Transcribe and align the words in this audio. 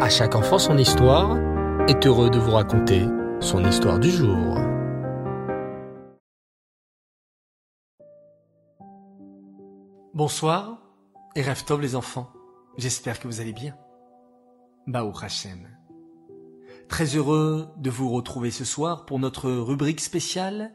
À 0.00 0.08
chaque 0.08 0.34
enfant 0.34 0.58
son 0.58 0.76
histoire 0.76 1.38
est 1.86 2.04
heureux 2.04 2.28
de 2.28 2.38
vous 2.38 2.50
raconter 2.50 3.06
son 3.38 3.64
histoire 3.64 4.00
du 4.00 4.10
jour. 4.10 4.58
Bonsoir 10.12 10.78
et 11.36 11.42
rêve 11.42 11.62
les 11.80 11.94
enfants. 11.94 12.28
J'espère 12.76 13.20
que 13.20 13.28
vous 13.28 13.40
allez 13.40 13.52
bien. 13.52 13.76
Baou 14.88 15.12
Hashem. 15.22 15.68
Très 16.88 17.14
heureux 17.14 17.68
de 17.76 17.88
vous 17.88 18.10
retrouver 18.10 18.50
ce 18.50 18.64
soir 18.64 19.06
pour 19.06 19.20
notre 19.20 19.48
rubrique 19.48 20.00
spéciale 20.00 20.72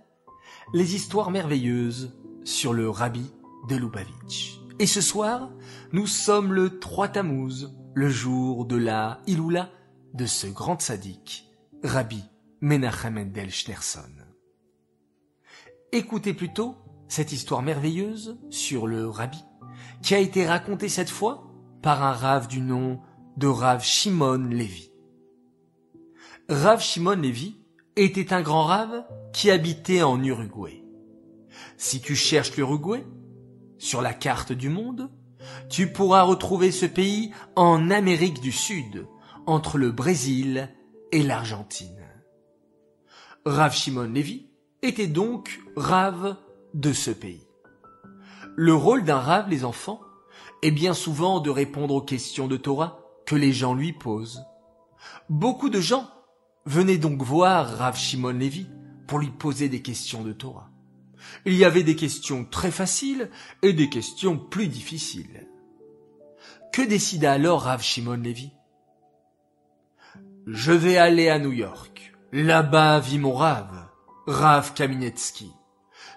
Les 0.74 0.96
histoires 0.96 1.30
merveilleuses 1.30 2.18
sur 2.46 2.72
le 2.72 2.90
rabbi 2.90 3.30
de 3.68 3.76
Lubavitch. 3.76 4.62
Et 4.80 4.88
ce 4.88 5.02
soir, 5.02 5.50
nous 5.92 6.08
sommes 6.08 6.54
le 6.54 6.80
3 6.80 7.10
Tammuz, 7.10 7.70
le 8.00 8.08
jour 8.08 8.64
de 8.64 8.78
la 8.78 9.20
Iloula 9.28 9.70
de 10.14 10.26
ce 10.26 10.48
grand 10.48 10.80
sadique, 10.80 11.52
Rabbi 11.84 12.24
Menachem 12.62 13.16
Mendel 13.16 13.52
Schneerson. 13.52 14.16
Écoutez 15.92 16.34
plutôt 16.34 16.78
cette 17.10 17.34
histoire 17.34 17.62
merveilleuse 17.62 18.40
sur 18.50 18.88
le 18.88 19.10
Rabbi, 19.10 19.44
qui 20.02 20.16
a 20.16 20.20
été 20.20 20.48
racontée 20.48 20.88
cette 20.88 21.10
fois 21.10 21.52
par 21.82 22.02
un 22.02 22.14
rave 22.14 22.48
du 22.48 22.62
nom 22.62 23.02
de 23.36 23.48
Rav 23.48 23.84
Shimon 23.84 24.48
Levi. 24.50 24.94
Rav 26.48 26.82
Shimon 26.82 27.18
Levi 27.18 27.58
était 27.98 28.32
un 28.32 28.42
grand 28.42 28.64
rave 28.64 29.04
qui 29.34 29.52
habitait 29.52 30.04
en 30.04 30.24
Uruguay. 30.24 30.86
Si 31.76 32.00
tu 32.00 32.16
cherches 32.16 32.56
l'Uruguay 32.56 33.06
sur 33.78 34.02
la 34.02 34.14
carte 34.14 34.54
du 34.54 34.70
monde, 34.70 35.12
tu 35.70 35.92
pourras 35.92 36.24
retrouver 36.24 36.72
ce 36.72 36.86
pays 36.86 37.32
en 37.56 37.90
Amérique 37.92 38.42
du 38.42 38.52
Sud, 38.52 39.08
entre 39.46 39.78
le 39.78 39.92
Brésil 39.92 40.70
et 41.12 41.24
l'Argentine. 41.24 42.06
Rav 43.46 43.74
Shimon 43.74 44.04
Levi 44.04 44.48
était 44.82 45.08
donc 45.08 45.60
rave 45.76 46.36
de 46.74 46.94
ce 46.94 47.12
pays. 47.12 47.48
Le 48.56 48.74
rôle 48.74 49.04
d'un 49.04 49.20
rave, 49.20 49.50
les 49.50 49.66
enfants, 49.66 50.02
est 50.62 50.72
bien 50.72 50.94
souvent 50.94 51.40
de 51.40 51.50
répondre 51.50 51.96
aux 51.96 52.02
questions 52.02 52.48
de 52.48 52.58
Torah 52.58 53.00
que 53.26 53.36
les 53.36 53.54
gens 53.54 53.74
lui 53.74 53.94
posent. 53.94 54.44
Beaucoup 55.30 55.70
de 55.70 55.80
gens 55.80 56.10
venaient 56.66 56.98
donc 56.98 57.22
voir 57.22 57.78
Rav 57.78 57.98
Shimon 57.98 58.32
Levi 58.32 58.68
pour 59.08 59.20
lui 59.20 59.30
poser 59.30 59.70
des 59.70 59.82
questions 59.82 60.24
de 60.24 60.34
Torah. 60.34 60.69
Il 61.46 61.54
y 61.54 61.66
avait 61.66 61.84
des 61.84 61.96
questions 61.96 62.46
très 62.46 62.72
faciles 62.72 63.30
et 63.62 63.74
des 63.74 63.90
questions 63.90 64.38
plus 64.38 64.68
difficiles. 64.68 65.48
Que 66.72 66.82
décida 66.82 67.34
alors 67.34 67.64
Rav 67.64 67.82
Shimon 67.82 68.18
Levi? 68.18 68.52
Je 70.48 70.72
vais 70.72 70.98
aller 70.98 71.30
à 71.30 71.40
New 71.40 71.52
York. 71.52 72.14
Là-bas 72.32 73.00
vit 73.00 73.20
mon 73.20 73.34
Rav, 73.34 73.88
Rav 74.28 74.74
Kaminetsky. 74.74 75.52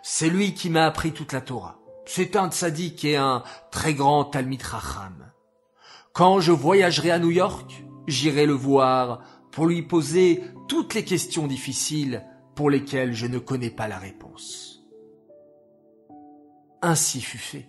C'est 0.03 0.29
lui 0.29 0.55
qui 0.55 0.69
m'a 0.69 0.85
appris 0.85 1.13
toute 1.13 1.33
la 1.33 1.41
Torah. 1.41 1.79
C'est 2.05 2.37
un 2.37 2.51
tzaddik 2.51 3.05
et 3.05 3.17
un 3.17 3.43
très 3.71 3.95
grand 3.95 4.25
Talmid 4.25 4.63
Racham. 4.63 5.33
Quand 6.13 6.41
je 6.41 6.53
voyagerai 6.53 7.11
à 7.11 7.19
New 7.19 7.31
York, 7.31 7.85
j'irai 8.07 8.45
le 8.45 8.53
voir 8.53 9.23
pour 9.51 9.67
lui 9.67 9.83
poser 9.83 10.43
toutes 10.69 10.95
les 10.95 11.05
questions 11.05 11.47
difficiles 11.47 12.25
pour 12.55 12.69
lesquelles 12.69 13.15
je 13.15 13.27
ne 13.27 13.39
connais 13.39 13.71
pas 13.71 13.89
la 13.89 13.99
réponse. 13.99 14.82
Ainsi 16.83 17.21
fut 17.21 17.39
fait. 17.39 17.69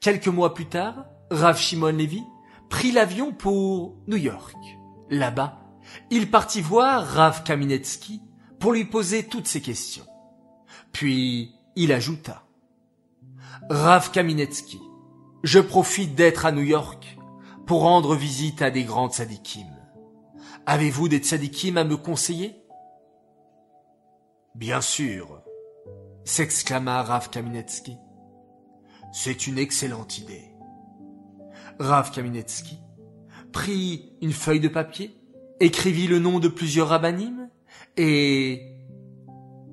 Quelques 0.00 0.26
mois 0.26 0.52
plus 0.52 0.66
tard, 0.66 1.06
Rav 1.30 1.56
Shimon 1.56 1.92
Levy 1.92 2.24
prit 2.68 2.90
l'avion 2.90 3.32
pour 3.32 3.96
New 4.08 4.16
York. 4.16 4.56
Là-bas, 5.08 5.60
il 6.10 6.28
partit 6.28 6.60
voir 6.60 7.06
Rav 7.06 7.44
Kaminetsky 7.44 8.20
pour 8.58 8.72
lui 8.72 8.84
poser 8.84 9.26
toutes 9.26 9.46
ses 9.46 9.60
questions. 9.60 10.06
Puis, 10.92 11.54
il 11.76 11.92
ajouta. 11.92 12.42
Rav 13.70 14.10
Kaminetsky, 14.10 14.80
je 15.44 15.60
profite 15.60 16.16
d'être 16.16 16.44
à 16.44 16.50
New 16.50 16.62
York 16.62 17.18
pour 17.66 17.82
rendre 17.82 18.16
visite 18.16 18.62
à 18.62 18.70
des 18.72 18.82
grands 18.82 19.10
tzadikim. 19.10 19.68
Avez-vous 20.66 21.08
des 21.08 21.18
tzadikim 21.18 21.76
à 21.76 21.84
me 21.84 21.96
conseiller? 21.96 22.56
Bien 24.56 24.80
sûr, 24.80 25.40
s'exclama 26.24 27.02
Rav 27.04 27.30
Kaminetsky. 27.30 27.96
C'est 29.20 29.48
une 29.48 29.58
excellente 29.58 30.18
idée. 30.18 30.54
Rav 31.80 32.12
Kaminetsky 32.12 32.78
prit 33.52 34.12
une 34.22 34.30
feuille 34.30 34.60
de 34.60 34.68
papier, 34.68 35.20
écrivit 35.58 36.06
le 36.06 36.20
nom 36.20 36.38
de 36.38 36.46
plusieurs 36.46 36.90
rabbinim 36.90 37.50
et, 37.96 38.76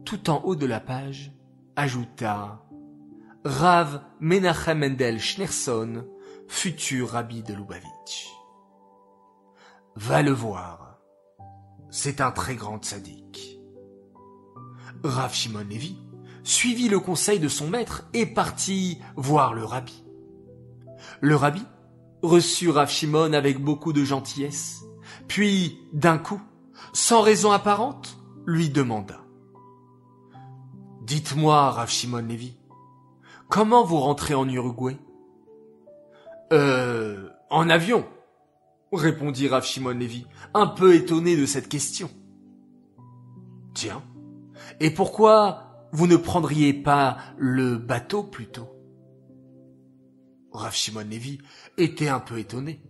tout 0.04 0.32
en 0.32 0.42
haut 0.46 0.56
de 0.56 0.66
la 0.66 0.80
page, 0.80 1.32
ajouta 1.76 2.66
Rav 3.44 4.02
Menachem 4.20 4.80
Mendel 4.80 5.20
Schneerson, 5.20 6.08
futur 6.48 7.10
rabbi 7.10 7.44
de 7.44 7.54
Lubavitch. 7.54 8.32
Va 9.96 10.24
le 10.24 10.32
voir. 10.32 10.98
C'est 11.92 12.20
un 12.20 12.32
très 12.32 12.56
grand 12.56 12.84
sadique. 12.84 13.60
Rav 15.04 15.36
Shimon 15.36 15.66
Levi 15.70 16.00
suivit 16.46 16.88
le 16.88 17.00
conseil 17.00 17.40
de 17.40 17.50
son 17.50 17.68
maître 17.68 18.06
et 18.14 18.26
partit 18.26 19.00
voir 19.18 19.54
le 19.54 19.66
rabbi. 19.66 20.06
Le 21.20 21.36
rabbi 21.36 21.64
reçut 22.22 22.70
Rav 22.70 22.90
Shimon 22.90 23.34
avec 23.34 23.62
beaucoup 23.62 23.92
de 23.92 24.04
gentillesse, 24.04 24.84
puis, 25.28 25.80
d'un 25.92 26.18
coup, 26.18 26.42
sans 26.94 27.22
raison 27.22 27.52
apparente, 27.52 28.18
lui 28.46 28.70
demanda. 28.70 29.20
Dites-moi, 31.02 31.72
Rav 31.72 31.90
Shimon 31.90 32.28
comment 33.50 33.84
vous 33.84 34.00
rentrez 34.00 34.34
en 34.34 34.48
Uruguay? 34.48 34.98
Euh, 36.54 37.30
en 37.50 37.70
avion, 37.70 38.06
répondit 38.92 39.48
Rav 39.48 39.66
Shimon 39.66 39.98
un 40.54 40.68
peu 40.68 40.96
étonné 40.96 41.38
de 41.38 41.46
cette 41.46 41.70
question. 41.70 42.10
Tiens, 43.74 44.04
et 44.80 44.90
pourquoi 44.90 45.65
vous 45.96 46.08
ne 46.08 46.18
prendriez 46.18 46.74
pas 46.74 47.18
le 47.38 47.78
bateau 47.78 48.22
plutôt? 48.22 48.68
Rav 50.52 50.74
Shimon 50.74 51.06
Levi 51.10 51.40
était 51.78 52.10
un 52.10 52.20
peu 52.20 52.38
étonné. 52.38 52.82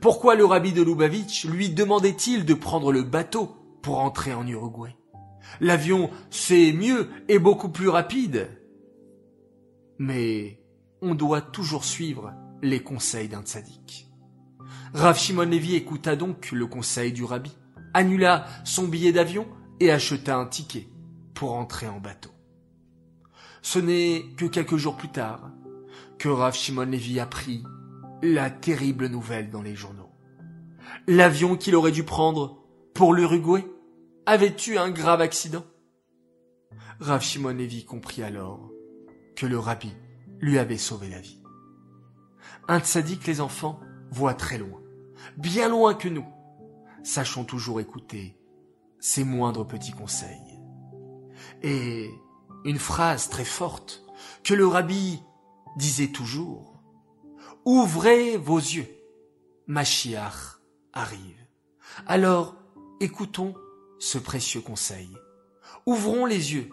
Pourquoi 0.00 0.34
le 0.34 0.46
rabbi 0.46 0.72
de 0.72 0.82
Lubavitch 0.82 1.44
lui 1.44 1.68
demandait-il 1.68 2.46
de 2.46 2.54
prendre 2.54 2.90
le 2.90 3.02
bateau 3.02 3.54
pour 3.82 3.98
entrer 3.98 4.32
en 4.32 4.46
Uruguay? 4.46 4.96
L'avion, 5.60 6.08
c'est 6.30 6.72
mieux 6.72 7.10
et 7.28 7.38
beaucoup 7.38 7.68
plus 7.68 7.90
rapide. 7.90 8.48
Mais 9.98 10.64
on 11.02 11.14
doit 11.14 11.42
toujours 11.42 11.84
suivre 11.84 12.32
les 12.62 12.80
conseils 12.80 13.28
d'un 13.28 13.42
tzaddik. 13.42 14.08
Rav 14.94 15.18
Shimon 15.18 15.44
Levi 15.44 15.74
écouta 15.74 16.16
donc 16.16 16.50
le 16.50 16.66
conseil 16.66 17.12
du 17.12 17.24
rabbi, 17.24 17.52
annula 17.92 18.46
son 18.64 18.88
billet 18.88 19.12
d'avion 19.12 19.46
et 19.80 19.90
acheta 19.90 20.36
un 20.36 20.46
ticket 20.46 20.91
pour 21.42 21.54
entrer 21.54 21.88
en 21.88 21.98
bateau. 21.98 22.30
Ce 23.62 23.80
n'est 23.80 24.26
que 24.36 24.44
quelques 24.44 24.76
jours 24.76 24.96
plus 24.96 25.08
tard 25.08 25.50
que 26.16 26.28
Rav 26.28 26.54
Shimon 26.54 26.84
Levi 26.84 27.18
apprit 27.18 27.64
la 28.22 28.48
terrible 28.48 29.08
nouvelle 29.08 29.50
dans 29.50 29.60
les 29.60 29.74
journaux. 29.74 30.12
L'avion 31.08 31.56
qu'il 31.56 31.74
aurait 31.74 31.90
dû 31.90 32.04
prendre 32.04 32.62
pour 32.94 33.12
l'Uruguay 33.12 33.66
avait 34.24 34.54
eu 34.68 34.76
un 34.76 34.92
grave 34.92 35.20
accident. 35.20 35.64
Rav 37.00 37.22
Shimon 37.22 37.54
Levi 37.54 37.84
comprit 37.84 38.22
alors 38.22 38.70
que 39.34 39.46
le 39.46 39.58
rabbi 39.58 39.90
lui 40.38 40.60
avait 40.60 40.78
sauvé 40.78 41.08
la 41.08 41.20
vie. 41.20 41.42
Un 42.68 42.78
tzaddik, 42.78 43.26
les 43.26 43.40
enfants, 43.40 43.80
voit 44.12 44.34
très 44.34 44.58
loin, 44.58 44.80
bien 45.36 45.68
loin 45.68 45.94
que 45.94 46.08
nous. 46.08 46.26
Sachons 47.02 47.44
toujours 47.44 47.80
écouter 47.80 48.38
ses 49.00 49.24
moindres 49.24 49.66
petits 49.66 49.90
conseils. 49.90 50.51
Et 51.62 52.10
une 52.64 52.78
phrase 52.78 53.28
très 53.28 53.44
forte 53.44 54.04
que 54.44 54.54
le 54.54 54.66
rabbi 54.66 55.22
disait 55.76 56.08
toujours. 56.12 56.80
Ouvrez 57.64 58.36
vos 58.36 58.58
yeux. 58.58 58.88
Machiach 59.66 60.58
arrive. 60.92 61.38
Alors, 62.06 62.56
écoutons 63.00 63.54
ce 63.98 64.18
précieux 64.18 64.60
conseil. 64.60 65.10
Ouvrons 65.86 66.26
les 66.26 66.54
yeux 66.54 66.70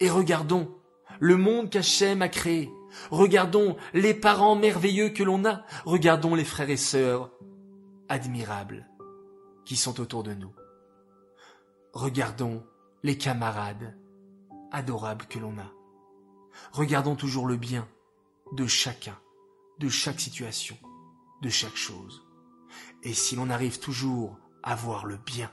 et 0.00 0.10
regardons 0.10 0.76
le 1.20 1.36
monde 1.36 1.70
qu'Hachem 1.70 2.22
a 2.22 2.28
créé. 2.28 2.72
Regardons 3.10 3.76
les 3.94 4.14
parents 4.14 4.56
merveilleux 4.56 5.10
que 5.10 5.22
l'on 5.22 5.44
a. 5.44 5.64
Regardons 5.84 6.34
les 6.34 6.44
frères 6.44 6.70
et 6.70 6.76
sœurs 6.76 7.30
admirables 8.08 8.88
qui 9.64 9.76
sont 9.76 10.00
autour 10.00 10.24
de 10.24 10.34
nous. 10.34 10.52
Regardons 11.92 12.64
les 13.02 13.16
camarades 13.16 13.96
adorables 14.72 15.26
que 15.26 15.38
l'on 15.38 15.58
a. 15.58 15.70
Regardons 16.72 17.14
toujours 17.14 17.46
le 17.46 17.56
bien 17.56 17.88
de 18.52 18.66
chacun, 18.66 19.18
de 19.78 19.88
chaque 19.88 20.20
situation, 20.20 20.76
de 21.42 21.48
chaque 21.48 21.76
chose. 21.76 22.26
Et 23.02 23.14
si 23.14 23.36
l'on 23.36 23.50
arrive 23.50 23.78
toujours 23.78 24.38
à 24.62 24.74
voir 24.74 25.06
le 25.06 25.16
bien, 25.16 25.50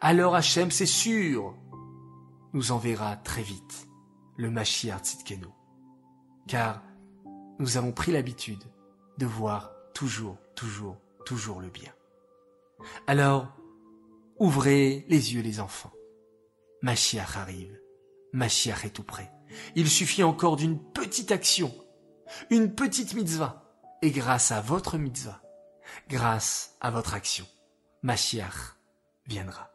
alors 0.00 0.34
Hachem, 0.34 0.70
c'est 0.70 0.86
sûr, 0.86 1.54
nous 2.52 2.72
enverra 2.72 3.16
très 3.16 3.42
vite 3.42 3.88
le 4.36 4.50
Mashiach 4.50 5.02
Tzidkenu. 5.02 5.46
Car 6.46 6.82
nous 7.58 7.76
avons 7.76 7.92
pris 7.92 8.12
l'habitude 8.12 8.62
de 9.18 9.26
voir 9.26 9.70
toujours, 9.94 10.38
toujours, 10.56 10.96
toujours 11.24 11.60
le 11.60 11.68
bien. 11.68 11.92
Alors, 13.06 13.48
ouvrez 14.38 15.04
les 15.08 15.34
yeux 15.34 15.42
les 15.42 15.60
enfants. 15.60 15.92
Mashiach 16.82 17.36
arrive. 17.36 17.81
Mashiach 18.32 18.84
est 18.84 18.90
tout 18.90 19.02
près. 19.02 19.30
Il 19.74 19.88
suffit 19.88 20.22
encore 20.22 20.56
d'une 20.56 20.78
petite 20.78 21.32
action, 21.32 21.72
une 22.50 22.74
petite 22.74 23.14
mitzvah. 23.14 23.58
Et 24.00 24.10
grâce 24.10 24.50
à 24.50 24.60
votre 24.60 24.98
mitzvah, 24.98 25.40
grâce 26.08 26.76
à 26.80 26.90
votre 26.90 27.14
action, 27.14 27.46
Mashiach 28.02 28.76
viendra. 29.26 29.70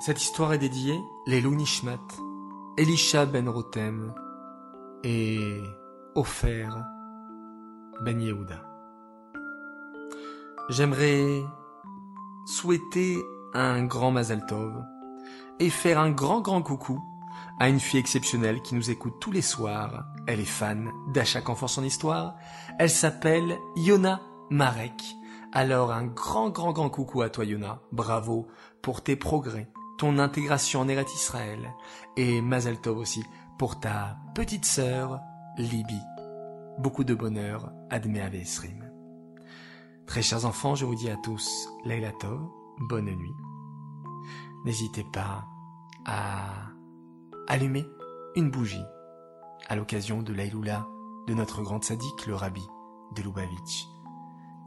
Cette 0.00 0.22
histoire 0.22 0.52
est 0.52 0.58
dédiée 0.58 0.98
les 1.26 1.42
Nishmat, 1.42 1.98
Elisha 2.78 3.26
ben 3.26 3.48
Rotem 3.48 4.14
et 5.02 5.60
Ofer 6.14 6.68
ben 8.00 8.20
Yehuda. 8.20 8.64
J'aimerais 10.70 11.42
souhaiter 12.46 13.18
un 13.54 13.84
grand 13.84 14.12
Mazal 14.12 14.46
Tov 14.46 14.82
et 15.60 15.70
faire 15.70 15.98
un 15.98 16.10
grand 16.10 16.40
grand 16.40 16.62
coucou 16.62 17.02
à 17.58 17.68
une 17.68 17.80
fille 17.80 18.00
exceptionnelle 18.00 18.62
qui 18.62 18.74
nous 18.74 18.90
écoute 18.90 19.14
tous 19.20 19.32
les 19.32 19.42
soirs. 19.42 20.04
Elle 20.26 20.40
est 20.40 20.44
fan 20.44 20.90
d'À 21.12 21.24
chaque 21.24 21.48
enfant 21.48 21.66
son 21.66 21.84
histoire. 21.84 22.36
Elle 22.78 22.90
s'appelle 22.90 23.58
Yona 23.76 24.20
Marek. 24.50 25.02
Alors 25.52 25.92
un 25.92 26.06
grand 26.06 26.50
grand 26.50 26.72
grand 26.72 26.90
coucou 26.90 27.22
à 27.22 27.30
toi 27.30 27.44
Yona. 27.44 27.80
Bravo 27.92 28.48
pour 28.82 29.02
tes 29.02 29.16
progrès, 29.16 29.70
ton 29.98 30.18
intégration 30.18 30.80
en 30.80 30.88
Eret 30.88 31.06
Israël 31.14 31.74
et 32.16 32.40
Mazal 32.40 32.80
Tov 32.80 32.98
aussi 32.98 33.24
pour 33.58 33.80
ta 33.80 34.16
petite 34.34 34.64
sœur 34.64 35.20
Libye. 35.56 36.02
Beaucoup 36.78 37.02
de 37.02 37.14
bonheur, 37.14 37.72
Admé 37.90 38.20
Avesrim. 38.20 38.84
Très 40.06 40.22
chers 40.22 40.44
enfants, 40.44 40.76
je 40.76 40.84
vous 40.84 40.94
dis 40.94 41.10
à 41.10 41.16
tous 41.16 41.68
Leila 41.84 42.12
Tov, 42.12 42.40
bonne 42.88 43.06
nuit. 43.06 43.47
N'hésitez 44.68 45.02
pas 45.02 45.46
à 46.04 46.42
allumer 47.46 47.86
une 48.36 48.50
bougie 48.50 48.84
à 49.66 49.76
l'occasion 49.76 50.20
de 50.20 50.34
l'Aïloula 50.34 50.86
de 51.26 51.32
notre 51.32 51.62
grand 51.62 51.82
sadique, 51.82 52.26
le 52.26 52.34
rabbi 52.34 52.60
de 53.16 53.22
Lubavitch, 53.22 53.88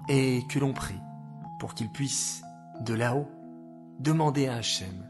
et 0.09 0.42
que 0.50 0.57
l'on 0.57 0.74
prie 0.74 1.00
pour 1.59 1.75
qu'il 1.75 1.92
puisse, 1.92 2.42
de 2.80 2.95
là-haut, 2.95 3.30
demander 4.00 4.48
à 4.48 4.56
Hachem 4.56 5.07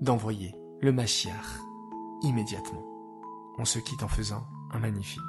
d'envoyer 0.00 0.54
le 0.80 0.90
Mashiach 0.90 1.60
immédiatement. 2.22 2.86
On 3.58 3.66
se 3.66 3.78
quitte 3.78 4.02
en 4.02 4.08
faisant 4.08 4.46
un 4.72 4.78
magnifique 4.78 5.20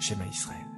schéma 0.00 0.24
Israël. 0.24 0.71